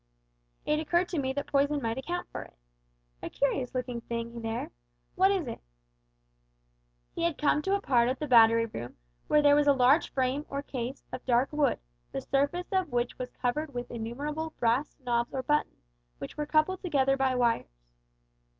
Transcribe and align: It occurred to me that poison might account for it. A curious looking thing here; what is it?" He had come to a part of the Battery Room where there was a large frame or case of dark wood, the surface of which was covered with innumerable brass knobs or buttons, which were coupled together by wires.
It 0.65 0.79
occurred 0.79 1.09
to 1.09 1.19
me 1.19 1.31
that 1.33 1.45
poison 1.45 1.79
might 1.79 1.99
account 1.99 2.27
for 2.31 2.41
it. 2.41 2.55
A 3.21 3.29
curious 3.29 3.75
looking 3.75 4.01
thing 4.01 4.41
here; 4.41 4.71
what 5.13 5.29
is 5.29 5.45
it?" 5.45 5.61
He 7.13 7.21
had 7.21 7.37
come 7.37 7.61
to 7.61 7.75
a 7.75 7.81
part 7.81 8.09
of 8.09 8.17
the 8.17 8.25
Battery 8.27 8.65
Room 8.65 8.97
where 9.27 9.43
there 9.43 9.53
was 9.55 9.67
a 9.67 9.73
large 9.73 10.11
frame 10.11 10.47
or 10.49 10.63
case 10.63 11.03
of 11.11 11.23
dark 11.27 11.53
wood, 11.53 11.77
the 12.11 12.21
surface 12.21 12.71
of 12.71 12.89
which 12.91 13.19
was 13.19 13.29
covered 13.33 13.75
with 13.75 13.91
innumerable 13.91 14.55
brass 14.59 14.97
knobs 15.05 15.35
or 15.35 15.43
buttons, 15.43 15.85
which 16.17 16.35
were 16.35 16.47
coupled 16.47 16.81
together 16.81 17.15
by 17.15 17.35
wires. 17.35 17.77